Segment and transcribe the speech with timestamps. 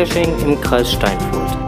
[0.00, 1.58] Geocaching im Kreis Steinfurt.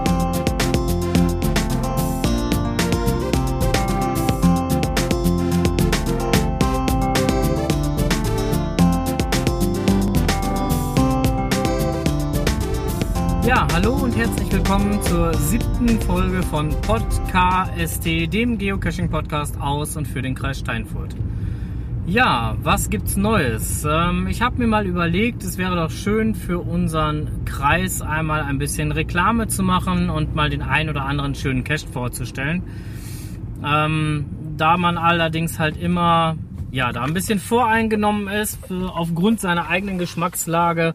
[13.44, 20.22] Ja, hallo und herzlich willkommen zur siebten Folge von Podcast, dem Geocaching-Podcast aus und für
[20.22, 21.14] den Kreis Steinfurt.
[22.04, 23.86] Ja, was gibt's Neues?
[23.88, 28.58] Ähm, ich habe mir mal überlegt, es wäre doch schön für unseren Kreis einmal ein
[28.58, 32.64] bisschen Reklame zu machen und mal den ein oder anderen schönen Cache vorzustellen.
[33.64, 34.26] Ähm,
[34.56, 36.36] da man allerdings halt immer,
[36.72, 40.94] ja, da ein bisschen voreingenommen ist, aufgrund seiner eigenen Geschmackslage,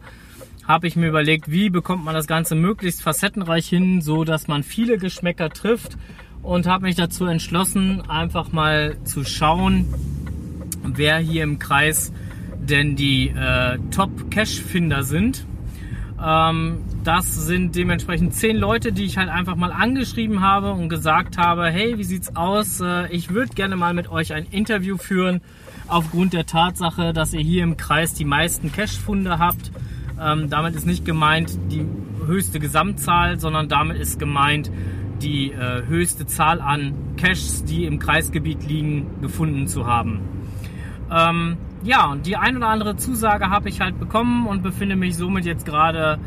[0.66, 4.62] habe ich mir überlegt, wie bekommt man das Ganze möglichst facettenreich hin, so dass man
[4.62, 5.96] viele Geschmäcker trifft
[6.42, 9.86] und habe mich dazu entschlossen, einfach mal zu schauen,
[10.96, 12.12] wer hier im Kreis
[12.60, 15.46] denn die äh, Top-Cache-Finder sind.
[16.22, 21.38] Ähm, das sind dementsprechend zehn Leute, die ich halt einfach mal angeschrieben habe und gesagt
[21.38, 22.80] habe, hey, wie sieht's aus?
[22.80, 25.40] Äh, ich würde gerne mal mit euch ein Interview führen,
[25.86, 29.70] aufgrund der Tatsache, dass ihr hier im Kreis die meisten Cache-Funde habt
[30.20, 31.86] ähm, damit ist nicht gemeint die
[32.26, 34.70] höchste Gesamtzahl, sondern damit ist gemeint
[35.22, 40.20] die äh, höchste Zahl an Caches, die im Kreisgebiet liegen, gefunden zu haben.
[41.10, 45.16] Ähm, ja, und die ein oder andere Zusage habe ich halt bekommen und befinde mich
[45.16, 46.18] somit jetzt gerade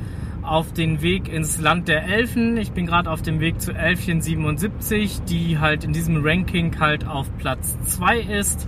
[0.43, 2.57] auf den Weg ins Land der Elfen.
[2.57, 7.07] Ich bin gerade auf dem Weg zu Elfchen 77, die halt in diesem Ranking halt
[7.07, 8.67] auf Platz 2 ist.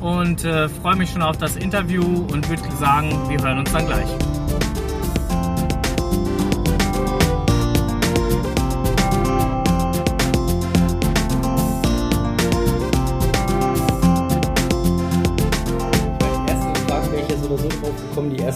[0.00, 3.86] Und äh, freue mich schon auf das Interview und würde sagen, wir hören uns dann
[3.86, 4.08] gleich.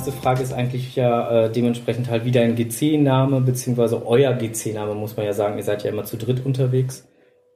[0.06, 5.16] Erste Frage ist eigentlich ja äh, dementsprechend halt wieder ein GC-Name, beziehungsweise euer GC-Name, muss
[5.16, 5.56] man ja sagen.
[5.56, 7.08] Ihr seid ja immer zu dritt unterwegs.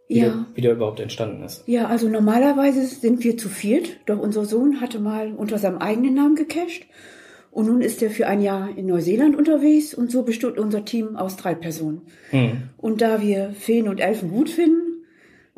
[0.09, 0.25] Wie, Ja.
[0.29, 1.65] der, wie der überhaupt entstanden ist.
[1.67, 6.15] Ja, also normalerweise sind wir zu viert, doch unser Sohn hatte mal unter seinem eigenen
[6.15, 6.87] Namen gecached.
[7.51, 11.17] Und nun ist er für ein Jahr in Neuseeland unterwegs und so besteht unser Team
[11.17, 12.03] aus drei Personen.
[12.31, 12.71] Hm.
[12.79, 14.88] Und da wir Feen und Elfen gut finden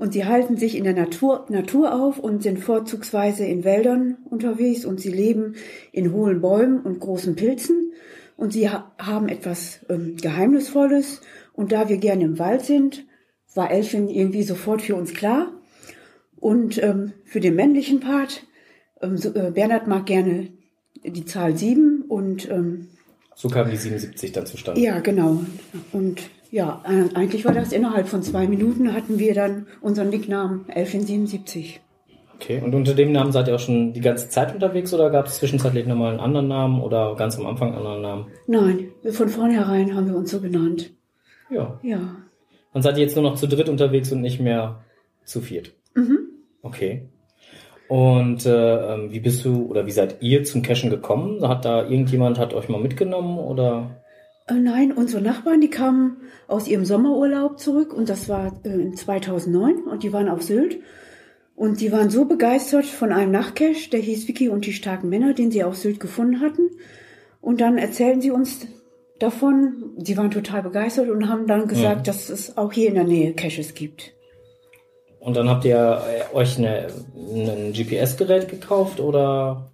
[0.00, 4.86] und sie halten sich in der Natur, Natur auf und sind vorzugsweise in Wäldern unterwegs
[4.86, 5.56] und sie leben
[5.92, 7.92] in hohlen Bäumen und großen Pilzen
[8.38, 11.20] und sie ha haben etwas ähm, Geheimnisvolles
[11.52, 13.04] und da wir gerne im Wald sind,
[13.54, 15.52] war Elfin irgendwie sofort für uns klar.
[16.36, 18.46] Und ähm, für den männlichen Part,
[19.02, 20.48] ähm, so, äh, Bernhard mag gerne
[21.04, 22.88] die Zahl sieben und ähm,
[23.34, 24.80] So kam die 77 dann zustande.
[24.80, 25.44] ja, genau.
[25.92, 30.66] Und ja, äh, eigentlich war das innerhalb von zwei Minuten hatten wir dann unseren Nicknamen
[30.66, 31.78] Elfin77.
[32.34, 35.26] Okay, und unter dem Namen seid ihr auch schon die ganze Zeit unterwegs oder gab
[35.26, 38.26] es zwischenzeitlich nochmal einen anderen Namen oder ganz am Anfang einen anderen Namen?
[38.46, 40.90] Nein, von vornherein haben wir uns so genannt.
[41.50, 41.78] Ja.
[41.82, 42.16] Ja.
[42.72, 44.84] Dann seid ihr jetzt nur noch zu dritt unterwegs und nicht mehr
[45.24, 45.74] zu viert.
[45.94, 46.18] Mhm.
[46.62, 47.08] Okay.
[47.88, 51.46] Und äh, ähm, wie bist du oder wie seid ihr zum Cashen gekommen?
[51.46, 53.99] Hat da irgendjemand hat euch mal mitgenommen oder?
[54.50, 56.16] Äh, nein, unsere Nachbarn, die kamen
[56.48, 60.78] aus ihrem Sommerurlaub zurück und das war äh, in 2009 und die waren auf Sylt.
[61.54, 65.34] Und die waren so begeistert von einem Nachtcache, der hieß Vicky und die starken Männer,
[65.34, 66.70] den sie auf Sylt gefunden hatten.
[67.42, 68.66] Und dann erzählen sie uns
[69.18, 69.92] davon.
[69.98, 72.12] Sie waren total begeistert und haben dann gesagt, Ja.
[72.12, 74.14] dass es auch hier in der Nähe Caches gibt.
[75.20, 79.69] Und dann habt ihr äh, euch eine, ein GPS-Gerät gekauft oder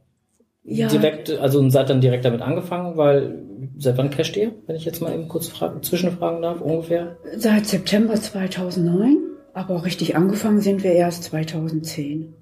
[0.69, 0.89] Ja.
[0.89, 3.45] direkt, also und seid dann direkt damit angefangen, weil
[3.79, 7.19] seit wann casht ihr, wenn ich jetzt mal eben kurz fra zwischenfragen darf, ungefähr?
[7.37, 9.17] Seit September 2009,
[9.55, 12.35] aber richtig angefangen sind wir erst 2010.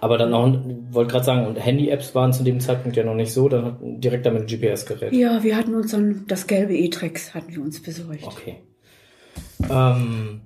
[0.00, 0.52] Aber dann auch,
[0.90, 4.26] wollte gerade sagen, und Handy-Apps waren zu dem Zeitpunkt ja noch nicht so, dann direkt
[4.26, 5.12] damit ein GPS-Gerät.
[5.12, 8.24] Ja, wir hatten uns dann das gelbe E-Trex hatten wir uns besorgt.
[8.24, 8.56] Okay.
[9.70, 10.40] Ähm,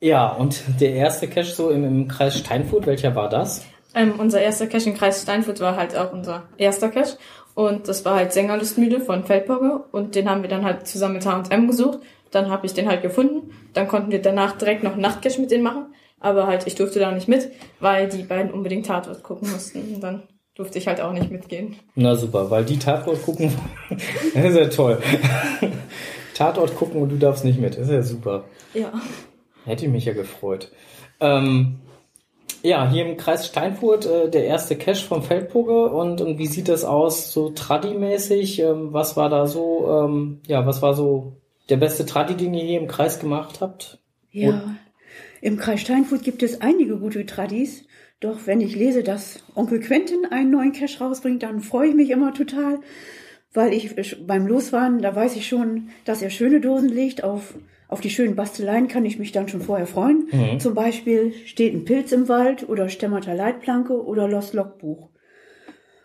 [0.00, 3.64] ja, und der erste Cache so im, im Kreis Steinfurt, welcher war das?
[3.98, 7.18] Ähm, unser erster Cache im Kreis Steinfurt war halt auch unser erster Cache.
[7.54, 9.86] Und das war halt Sängerlustmühle von Feldburger.
[9.90, 11.98] Und den haben wir dann halt zusammen mit H&M gesucht.
[12.30, 13.50] Dann habe ich den halt gefunden.
[13.72, 15.86] Dann konnten wir danach direkt noch einen Nachtcache mit denen machen.
[16.20, 17.50] Aber halt, ich durfte da nicht mit,
[17.80, 19.94] weil die beiden unbedingt Tatort gucken mussten.
[19.96, 20.22] Und dann
[20.54, 21.74] durfte ich halt auch nicht mitgehen.
[21.96, 23.52] Na super, weil die Tatort gucken,
[24.34, 25.02] das ist ja toll.
[26.34, 28.44] Tatort gucken und du darfst nicht mit, das ist ja super.
[28.74, 28.92] Ja.
[29.64, 30.70] Hätte ich mich ja gefreut.
[31.20, 31.80] Ähm,
[32.62, 36.68] ja, hier im Kreis Steinfurt äh, der erste Cache vom Feldpugge und, und wie sieht
[36.68, 38.60] das aus, so Tradi-mäßig?
[38.60, 41.36] Ähm, was war da so, ähm, ja, was war so
[41.68, 43.98] der beste Tradi, den ihr hier im Kreis gemacht habt?
[44.30, 44.76] Ja,
[45.40, 47.84] im Kreis Steinfurt gibt es einige gute Tradis.
[48.20, 52.10] Doch wenn ich lese, dass Onkel Quentin einen neuen Cash rausbringt, dann freue ich mich
[52.10, 52.80] immer total,
[53.52, 53.94] weil ich
[54.26, 57.22] beim Losfahren, da weiß ich schon, dass er schöne Dosen legt.
[57.22, 57.54] Auf,
[57.88, 60.28] auf die schönen Basteleien kann ich mich dann schon vorher freuen.
[60.30, 60.60] Mhm.
[60.60, 65.08] Zum Beispiel steht ein Pilz im Wald oder Stämmerter Leitplanke oder Lost Logbuch.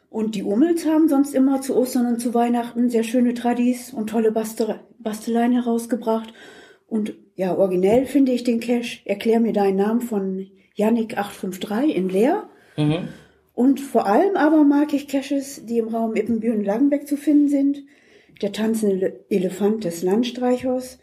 [0.10, 4.10] Und die Ummels haben sonst immer zu Ostern und zu Weihnachten sehr schöne Tradis und
[4.10, 6.34] tolle Bastel Basteleien herausgebracht.
[6.88, 9.02] Und ja, originell finde ich den Cash.
[9.06, 10.48] Erklär mir deinen Namen von
[10.78, 12.48] Yannick853 in Leer.
[12.78, 13.10] Mhm.
[13.54, 17.84] Und vor allem aber mag ich Caches, die im Raum Ippenbüren-Langenbeck zu finden sind.
[18.42, 21.00] Der tanzende Elefant des Landstreichers,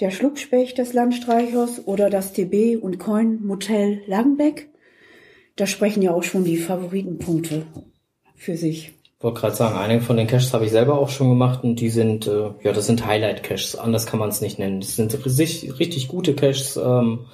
[0.00, 4.68] der Schluckspecht des Landstreichers oder das TB und Coin Motel Langenbeck.
[5.56, 7.66] Da sprechen ja auch schon die Favoritenpunkte
[8.34, 8.94] für sich.
[9.18, 11.76] Ich wollte gerade sagen, einige von den Caches habe ich selber auch schon gemacht und
[11.78, 14.80] die sind, äh, ja, das sind Highlight-Caches, anders kann man es nicht nennen.
[14.80, 16.78] Das sind richtig, richtig gute Caches.
[16.82, 17.26] Ähm,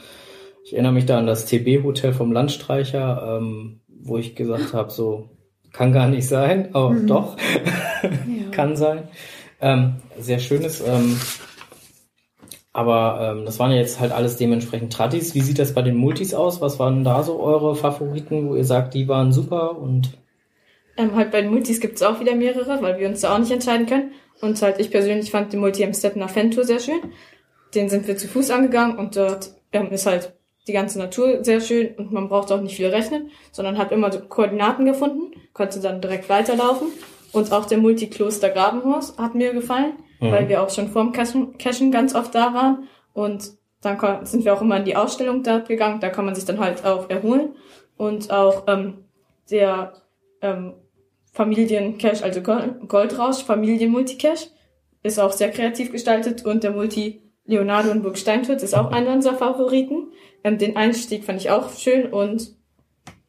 [0.64, 5.30] ich erinnere mich da an das TB-Hotel vom Landstreicher, ähm, wo ich gesagt habe, so,
[5.72, 7.06] kann gar nicht sein, aber Mhm.
[7.06, 7.36] doch,
[8.02, 8.10] Ja.
[8.50, 9.04] kann sein.
[9.60, 11.16] Ähm, sehr schönes, ähm,
[12.76, 15.34] aber ähm, das waren ja jetzt halt alles dementsprechend Tradis.
[15.34, 16.60] Wie sieht das bei den Multis aus?
[16.60, 20.10] Was waren da so eure Favoriten, wo ihr sagt, die waren super und
[20.98, 23.50] Ähm, halt bei den Multis gibt's auch wieder mehrere, weil wir uns da auch nicht
[23.50, 24.12] entscheiden können.
[24.42, 27.00] Und halt ich persönlich fand den Multi am Steppener Fan-Tour sehr schön.
[27.74, 30.34] Den sind wir zu Fuß angegangen und dort ähm, ist halt
[30.68, 34.12] die ganze Natur sehr schön und man braucht auch nicht viel rechnen, sondern hat immer
[34.12, 36.88] so Koordinaten gefunden, konnte dann direkt weiterlaufen.
[37.32, 40.32] Und auch der Multi-Kloster Grabenhaus hat mir gefallen, Mhm.
[40.32, 42.88] weil wir auch schon vorm Cashen, Cashen ganz oft da waren.
[43.12, 43.52] Und
[43.82, 46.60] dann sind wir auch immer in die Ausstellung dort gegangen, da kann man sich dann
[46.60, 47.54] halt auch erholen.
[47.96, 49.04] Und auch ähm,
[49.50, 49.94] der
[50.42, 50.74] ähm,
[51.32, 54.48] Familiencache, also Gol- Goldrausch, Familien-Multicache,
[55.02, 59.12] ist auch sehr kreativ gestaltet und der Multi Leonardo und Burg Steinfurt ist auch einer
[59.12, 60.08] unserer Favoriten.
[60.42, 62.56] Ähm, den Einstieg fand ich auch schön und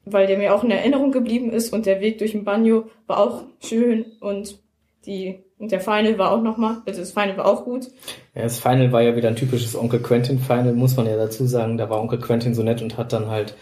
[0.05, 3.19] weil der mir auch in Erinnerung geblieben ist und der Weg durch den Banjo war
[3.19, 4.59] auch schön und
[5.07, 7.87] die und der Final war auch nochmal, also das Final war auch gut.
[8.35, 11.47] Ja, das Final war ja wieder ein typisches Onkel Quentin Final, muss man ja dazu
[11.47, 11.77] sagen.
[11.77, 13.55] Da war Onkel Quentin so nett und hat dann halt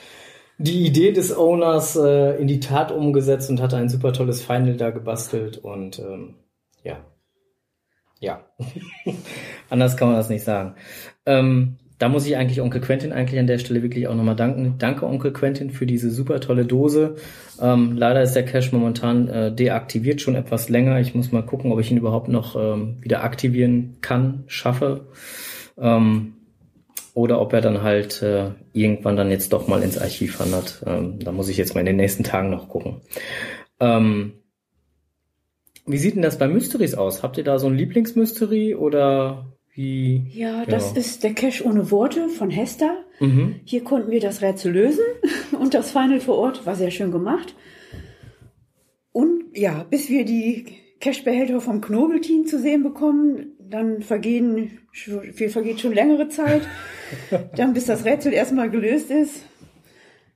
[0.57, 4.75] die Idee des Owners äh, in die Tat umgesetzt und hat ein super tolles Final
[4.75, 6.35] da gebastelt und ähm,
[6.83, 6.97] ja.
[8.19, 8.45] Ja.
[9.69, 10.75] Anders kann man das nicht sagen.
[11.25, 14.75] Ähm, da muss ich eigentlich Onkel Quentin eigentlich an der Stelle wirklich auch nochmal danken.
[14.79, 17.15] Danke Onkel Quentin für diese super tolle Dose.
[17.61, 20.99] Ähm, leider ist der Cache momentan äh, deaktiviert schon etwas länger.
[20.99, 25.07] Ich muss mal gucken, ob ich ihn überhaupt noch ähm, wieder aktivieren kann, schaffe.
[25.77, 26.33] Ähm,
[27.13, 30.83] oder ob er dann halt äh, irgendwann dann jetzt doch mal ins Archiv wandert.
[30.85, 32.97] Ähm, da muss ich jetzt mal in den nächsten Tagen noch gucken.
[33.79, 34.33] Ähm,
[35.85, 37.23] wie sieht denn das bei Mysteries aus?
[37.23, 40.23] Habt ihr da so ein Lieblingsmystery oder wie?
[40.31, 40.97] Ja, das Ja.
[40.99, 43.03] ist der Cache ohne Worte von Hester.
[43.19, 43.55] Mhm.
[43.65, 45.03] Hier konnten wir das Rätsel lösen
[45.59, 47.55] und das Final vor Ort war sehr schön gemacht.
[49.11, 50.65] Und ja, bis wir die
[50.99, 56.61] Cashbehälter vom Knobelteam zu sehen bekommen, dann vergehen, viel vergeht schon längere Zeit.
[57.55, 59.45] Dann bis das Rätsel erstmal gelöst ist,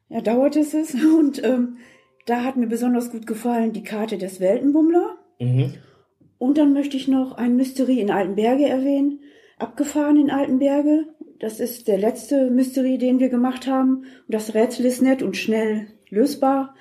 [0.09, 0.93] ja, dauert es es.
[1.19, 1.77] Und ähm,
[2.25, 5.17] da hat mir besonders gut gefallen die Karte des Weltenbummler.
[5.39, 5.73] Mhm.
[6.39, 9.19] Und dann möchte ich noch ein Mystery in Altenberge erwähnen.
[9.57, 11.05] Abgefahren in Altenberge.
[11.39, 14.05] Das ist der letzte Mystery, den wir gemacht haben.
[14.27, 16.75] Und das Rätsel ist nett und schnell lösbar.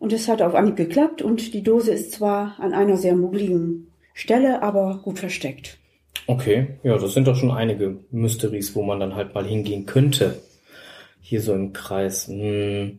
[0.00, 1.22] Und es hat auf Anhieb geklappt.
[1.22, 5.78] Und die Dose ist zwar an einer sehr muckligen Stelle, aber gut versteckt.
[6.26, 10.40] Okay, ja, das sind doch schon einige Mysteries, wo man dann halt mal hingehen könnte.
[11.20, 12.26] Hier so im Kreis.
[12.28, 12.98] Hm.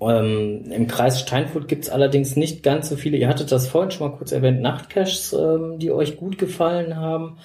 [0.00, 3.16] Ähm, Im Kreis Steinfurt gibt's allerdings nicht ganz so viele.
[3.16, 7.38] Ihr hattet das vorhin schon mal kurz erwähnt, Nachtcaches, ähm, die euch gut gefallen haben.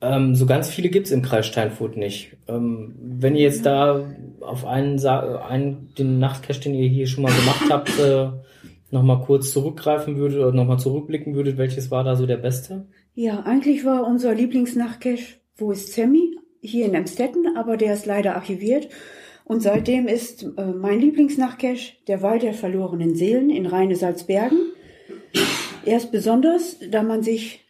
[0.00, 2.32] Ähm, so ganz viele gibt's im Kreis Steinfurt nicht.
[2.48, 4.04] Ähm, wenn ihr jetzt da
[4.40, 8.28] auf einen, Sa- einen den Nachtcache, den ihr hier schon mal gemacht habt, äh,
[8.90, 12.86] nochmal kurz zurückgreifen würdet oder nochmal zurückblicken würdet, welches war da so der beste?
[13.14, 16.36] Ja, eigentlich war unser Lieblingsnachtcache Wo ist Sammy?
[16.60, 18.88] Hier in Emstetten, aber der ist leider archiviert.
[19.44, 24.72] Und seitdem ist äh, mein Lieblingsnachtcache der Wald der verlorenen Seelen in Rheine Salzbergen.
[25.84, 27.60] Er ist besonders, da man sich,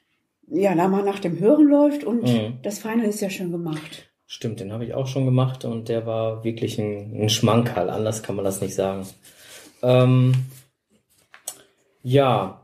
[0.49, 2.59] ja, da man nach dem Hören läuft und Mhm.
[2.63, 4.11] das Final ist ja schön gemacht.
[4.27, 7.91] Stimmt, den habe ich auch schon gemacht und der war wirklich ein, ein Schmankerl.
[7.91, 9.07] Anders kann man das nicht sagen.
[9.83, 10.35] Ähm,
[12.03, 12.61] ja,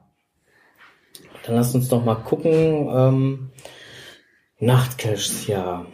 [1.45, 2.89] dann lasst uns doch mal gucken.
[2.91, 3.51] Ähm,
[4.61, 5.87] Nachtcaches, ja.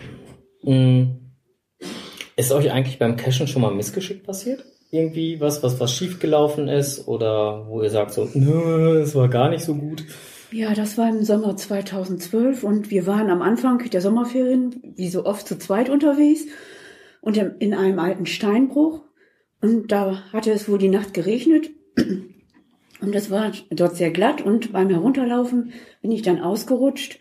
[0.63, 1.24] Hm.
[2.37, 4.65] Ist euch eigentlich beim Cachen schon mal Missgeschick passiert?
[4.91, 9.51] Irgendwie was, was, was schiefgelaufen ist oder wo ihr sagt so, nö, es war gar
[9.51, 10.05] nicht so gut.
[10.51, 15.25] Ja, das war im Sommer 2012 und wir waren am Anfang der Sommerferien, wie so
[15.25, 16.47] oft, zu zweit unterwegs
[17.21, 19.03] und in einem alten Steinbruch.
[19.61, 21.71] Und da hatte es wohl die Nacht geregnet.
[23.01, 25.73] Und es war dort sehr glatt und beim Herunterlaufen
[26.03, 27.19] bin ich dann ausgerutscht.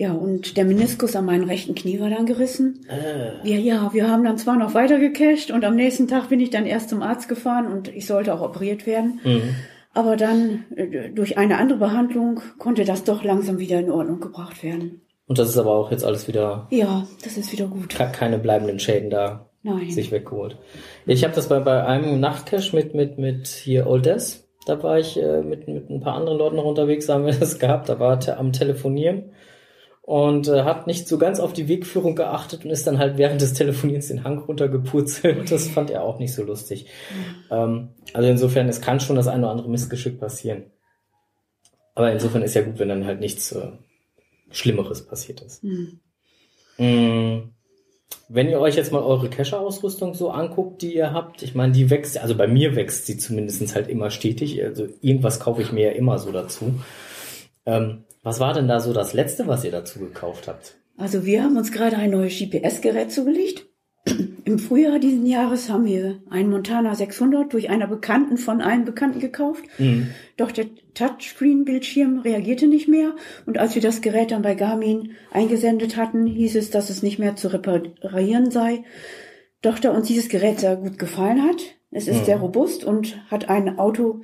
[0.00, 2.86] Ja, und der Meniskus an meinem rechten Knie war dann gerissen.
[2.88, 6.38] Äh, Wir, ja, wir haben dann zwar noch weiter gecasht und am nächsten Tag bin
[6.38, 9.20] ich dann erst zum Arzt gefahren und ich sollte auch operiert werden.
[9.24, 9.54] mhm.
[9.94, 14.62] Aber dann äh, durch eine andere Behandlung konnte das doch langsam wieder in Ordnung gebracht
[14.62, 15.00] werden.
[15.26, 17.88] Und das ist aber auch jetzt alles wieder Ja, das ist wieder gut.
[17.88, 19.90] ke- keine bleibenden Schäden da Nein.
[19.90, 20.56] sich weggeholt.
[21.06, 24.44] Ich habe das bei, bei einem Nachtcash mit, mit, mit hier Old Death.
[24.66, 27.32] Da war ich äh, mit, mit ein paar anderen Leuten noch unterwegs, da haben wir
[27.40, 27.88] das gehabt.
[27.88, 29.30] Da war er am Telefonieren
[30.08, 33.42] und äh, hat nicht so ganz auf die Wegführung geachtet und ist dann halt während
[33.42, 35.50] des Telefonierens den Hang runtergepurzelt.
[35.50, 36.86] Das fand er auch nicht so lustig.
[37.50, 40.70] Ähm, also insofern, es kann schon das eine oder andere Missgeschick passieren.
[41.94, 43.72] Aber insofern ist ja gut, wenn dann halt nichts äh,
[44.50, 45.62] Schlimmeres passiert ist.
[45.62, 46.00] Hm.
[46.78, 47.50] Mm,
[48.30, 51.90] Wenn ihr euch jetzt mal eure Cacher-Ausrüstung so anguckt, die ihr habt, ich meine, die
[51.90, 54.64] wächst, also bei mir wächst sie zumindest halt immer stetig.
[54.64, 56.80] Also irgendwas kaufe ich mir ja immer so dazu.
[57.66, 60.76] Ähm, was war denn da so das letzte, was ihr dazu gekauft habt?
[60.98, 63.66] Also wir haben uns gerade ein neues GPS-Gerät zugelegt.
[64.44, 69.18] Im Frühjahr diesen Jahres haben wir einen Montana 600 durch einer Bekannten von einem Bekannten
[69.20, 69.64] gekauft.
[69.78, 70.08] Mhm.
[70.36, 73.14] Doch der Touchscreen-Bildschirm reagierte nicht mehr.
[73.46, 77.18] Und als wir das Gerät dann bei Garmin eingesendet hatten, hieß es, dass es nicht
[77.18, 78.84] mehr zu reparieren sei.
[79.62, 82.24] Doch da uns dieses Gerät sehr gut gefallen hat, es ist Mhm.
[82.26, 84.20] sehr robust und hat ein Auto,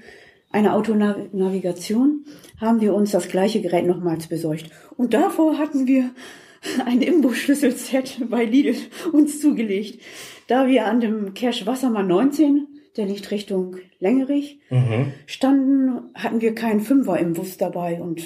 [0.55, 2.25] eine Autonavigation,
[2.61, 4.71] haben wir uns das gleiche Gerät nochmals besorgt.
[4.97, 6.11] Und davor hatten wir
[6.87, 8.77] ein Imbusschlüsselset bei Lidl
[9.13, 10.01] uns zugelegt.
[10.47, 15.13] Da wir an dem Cache Wassermann 19, der liegt Richtung Längerich, Mhm.
[15.27, 18.25] standen, hatten wir keinen Fünfer im Bus dabei und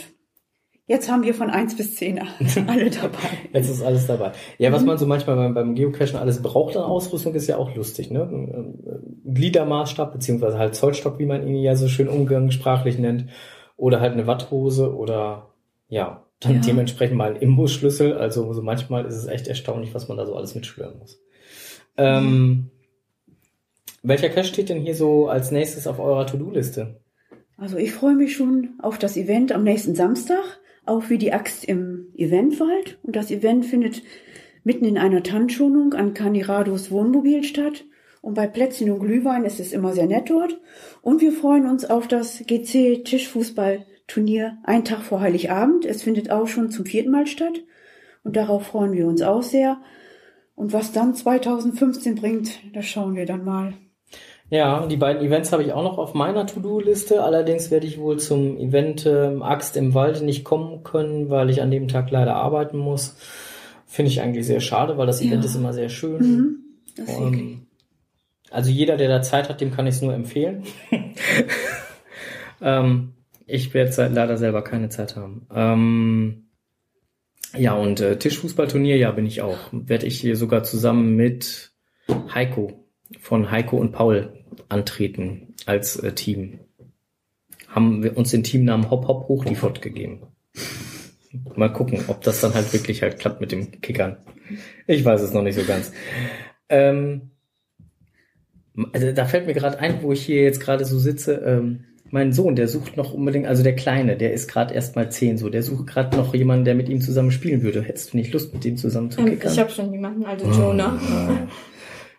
[0.89, 2.19] jetzt haben wir von 1 bis 10
[2.67, 3.19] alle dabei.
[3.53, 4.33] Jetzt ist alles dabei.
[4.59, 7.75] Ja, was man so manchmal beim, beim Geocachen alles braucht an Ausrüstung, ist ja auch
[7.77, 8.75] lustig, ne?
[9.25, 13.27] Gliedermaßstab, beziehungsweise halt Zollstock, wie man ihn ja so schön umgangssprachlich nennt.
[13.77, 15.51] Oder halt eine Watthose oder
[15.89, 16.61] ja, dann Ja.
[16.67, 18.15] dementsprechend mal ein Imbusschlüssel.
[18.15, 21.21] Also so manchmal ist es echt erstaunlich, was man da so alles mitschwören muss.
[21.97, 22.71] Ähm,
[24.03, 27.01] welcher Cache steht denn hier so als nächstes auf eurer To-Do-Liste?
[27.57, 31.65] Also ich freue mich schon auf das Event am nächsten Samstag, auch wie die Axt
[31.65, 32.99] im Eventwald.
[33.03, 34.03] Und das Event findet
[34.65, 37.85] mitten in einer Tannenschonung an Canirados Wohnmobil statt.
[38.21, 40.61] Und bei Plätzchen und Glühwein ist es immer sehr nett dort.
[41.03, 45.85] Und wir freuen uns auf das GC Tischfußballturnier ein Tag vor Heiligabend.
[45.85, 47.63] Es findet auch schon zum vierten Mal statt.
[48.25, 49.81] Und darauf freuen wir uns auch sehr.
[50.55, 53.75] Und was dann 2015 bringt, das schauen wir dann mal.
[54.51, 57.23] Ja, die beiden Events habe ich auch noch auf meiner To-Do-Liste.
[57.23, 61.61] Allerdings werde ich wohl zum Event ähm, Axt im Wald nicht kommen können, weil ich
[61.61, 63.17] an dem Tag leider arbeiten muss.
[63.87, 65.51] Finde ich eigentlich sehr schade, weil das Event Ja.
[65.51, 66.23] ist immer sehr schön.
[66.23, 66.57] Mhm.
[66.97, 67.19] Wirklich.
[67.19, 67.67] Ähm,
[68.51, 70.63] also jeder, der da Zeit hat, dem kann ich es nur empfehlen.
[72.63, 73.13] ähm,
[73.47, 75.47] ich werde leider selber keine Zeit haben.
[75.55, 76.49] Ähm,
[77.57, 79.59] ja, und äh, Tischfußballturnier, ja, bin ich auch.
[79.73, 81.73] Werde ich hier sogar zusammen mit
[82.35, 82.88] Heiko
[83.21, 84.33] von Heiko und Paul
[84.69, 86.61] antreten als äh, Team.
[87.69, 90.23] Haben wir uns den Teamnamen Hop Hop Hochliefert gegeben.
[91.55, 94.17] Mal gucken, ob das dann halt wirklich halt klappt mit dem Kickern.
[94.87, 95.93] Ich weiß es noch nicht so ganz.
[96.71, 97.31] Ähm,
[98.93, 102.33] also da fällt mir gerade ein, wo ich hier jetzt gerade so sitze, ähm, mein
[102.33, 105.51] Sohn, der sucht noch unbedingt, also der Kleine, der ist gerade erst mal zehn, so,
[105.51, 107.83] der sucht gerade noch jemanden, der mit ihm zusammen spielen würde.
[107.83, 109.53] Hättest du nicht Lust, mit ihm zusammen zu Ähm, kickern?
[109.53, 110.73] ich habe schon jemanden, also Oh.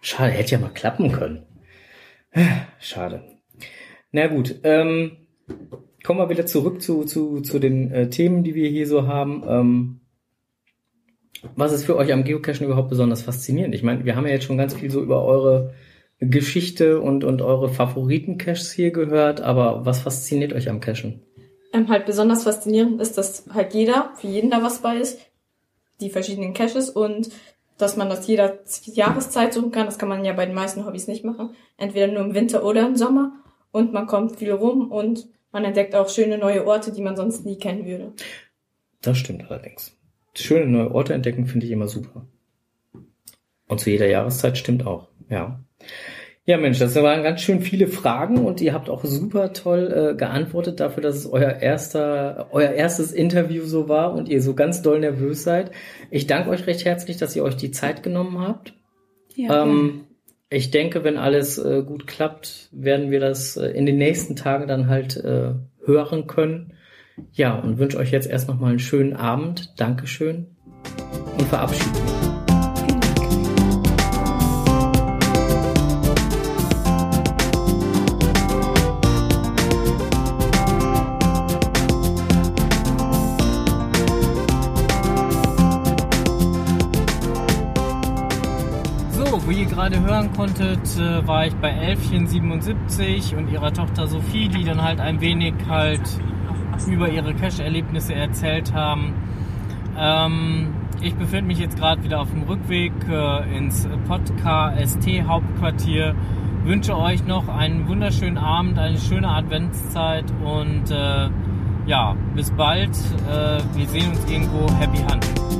[0.01, 1.45] Schade, hätte ja mal klappen können.
[2.79, 3.23] Schade.
[4.11, 5.17] Na gut, ähm,
[6.03, 9.43] kommen wir wieder zurück zu, zu, zu den äh, Themen, die wir hier so haben.
[9.47, 9.99] Ähm,
[11.55, 13.75] was ist für euch am Geocachen überhaupt besonders faszinierend?
[13.75, 15.73] Ich meine, wir haben ja jetzt schon ganz viel so über eure
[16.19, 21.21] Geschichte und, und eure Favoriten-Caches hier gehört, aber was fasziniert euch am Cachen?
[21.71, 25.19] Ähm, halt besonders faszinierend ist, dass halt jeder, für jeden da was bei ist,
[26.01, 27.29] die verschiedenen Caches und
[27.79, 29.85] dass man das jeder Jahreszeit suchen kann.
[29.85, 31.55] Das kann man ja bei den meisten Hobbys nicht machen.
[31.77, 33.31] Entweder nur im Winter oder im Sommer.
[33.71, 37.45] Und man kommt viel rum und man entdeckt auch schöne neue Orte, die man sonst
[37.45, 38.11] nie kennen würde.
[39.01, 39.97] Das stimmt allerdings.
[40.35, 42.25] Schöne neue Orte entdecken finde ich immer super.
[43.67, 45.59] Und zu jeder Jahreszeit stimmt auch, ja.
[46.49, 50.15] Ja, Mensch, das waren ganz schön viele Fragen und ihr habt auch super toll äh,
[50.15, 54.81] geantwortet dafür, dass es euer erster, euer erstes Interview so war und ihr so ganz
[54.81, 55.69] doll nervös seid.
[56.09, 58.73] Ich danke euch recht herzlich, dass ihr euch die Zeit genommen habt.
[59.35, 60.05] Ja, Ähm,
[60.49, 64.67] ich denke, wenn alles äh, gut klappt, werden wir das äh, in den nächsten Tagen
[64.67, 65.51] dann halt äh,
[65.85, 66.73] hören können.
[67.31, 69.79] Ja, und wünsche euch jetzt erst noch mal einen schönen Abend.
[69.79, 70.47] Dankeschön
[71.37, 72.28] und verabschiede
[89.79, 94.99] gerade hören konntet, äh, war ich bei Elfchen77 und ihrer Tochter Sophie, die dann halt
[94.99, 96.01] ein wenig halt
[96.91, 99.13] über ihre Cash-Erlebnisse erzählt haben.
[99.97, 106.13] Ähm, ich befinde mich jetzt gerade wieder auf dem Rückweg äh, ins Podcast Hauptquartier.
[106.65, 111.29] Wünsche euch noch einen wunderschönen Abend, eine schöne Adventszeit und äh,
[111.85, 112.91] ja, bis bald.
[113.29, 114.67] Äh, wir sehen uns irgendwo.
[114.77, 115.58] Happy Hunting.